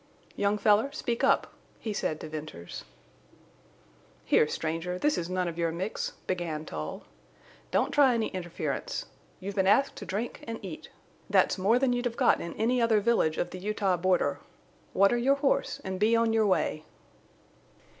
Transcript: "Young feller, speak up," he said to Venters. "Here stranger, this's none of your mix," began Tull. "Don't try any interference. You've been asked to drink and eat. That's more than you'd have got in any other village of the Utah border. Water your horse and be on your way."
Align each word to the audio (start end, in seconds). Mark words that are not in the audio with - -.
"Young 0.35 0.57
feller, 0.57 0.91
speak 0.91 1.23
up," 1.23 1.53
he 1.79 1.93
said 1.93 2.19
to 2.21 2.27
Venters. 2.27 2.85
"Here 4.25 4.47
stranger, 4.47 4.97
this's 4.97 5.29
none 5.29 5.47
of 5.47 5.59
your 5.59 5.71
mix," 5.71 6.13
began 6.25 6.65
Tull. 6.65 7.03
"Don't 7.69 7.91
try 7.91 8.15
any 8.15 8.29
interference. 8.29 9.05
You've 9.39 9.53
been 9.53 9.67
asked 9.67 9.95
to 9.97 10.05
drink 10.07 10.43
and 10.47 10.57
eat. 10.65 10.89
That's 11.29 11.59
more 11.59 11.77
than 11.77 11.93
you'd 11.93 12.05
have 12.05 12.17
got 12.17 12.41
in 12.41 12.55
any 12.55 12.81
other 12.81 12.99
village 12.99 13.37
of 13.37 13.51
the 13.51 13.59
Utah 13.59 13.95
border. 13.95 14.39
Water 14.95 15.17
your 15.17 15.35
horse 15.35 15.79
and 15.83 15.99
be 15.99 16.15
on 16.15 16.33
your 16.33 16.47
way." 16.47 16.83